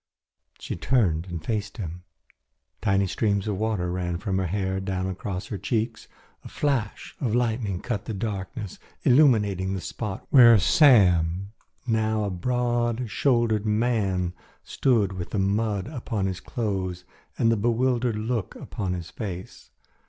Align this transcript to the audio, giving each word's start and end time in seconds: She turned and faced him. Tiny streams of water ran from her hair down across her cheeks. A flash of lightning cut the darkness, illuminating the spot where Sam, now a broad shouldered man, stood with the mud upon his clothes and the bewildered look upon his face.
She 0.57 0.75
turned 0.75 1.27
and 1.27 1.45
faced 1.45 1.77
him. 1.77 2.01
Tiny 2.81 3.05
streams 3.05 3.47
of 3.47 3.59
water 3.59 3.91
ran 3.91 4.17
from 4.17 4.39
her 4.39 4.47
hair 4.47 4.79
down 4.79 5.05
across 5.05 5.45
her 5.49 5.59
cheeks. 5.59 6.07
A 6.43 6.49
flash 6.49 7.15
of 7.21 7.35
lightning 7.35 7.81
cut 7.81 8.05
the 8.05 8.13
darkness, 8.15 8.79
illuminating 9.03 9.75
the 9.75 9.79
spot 9.79 10.25
where 10.31 10.57
Sam, 10.57 11.51
now 11.85 12.23
a 12.23 12.31
broad 12.31 13.11
shouldered 13.11 13.67
man, 13.67 14.33
stood 14.63 15.13
with 15.13 15.29
the 15.29 15.37
mud 15.37 15.85
upon 15.85 16.25
his 16.25 16.39
clothes 16.39 17.05
and 17.37 17.51
the 17.51 17.55
bewildered 17.55 18.15
look 18.17 18.55
upon 18.55 18.93
his 18.93 19.11
face. 19.11 19.69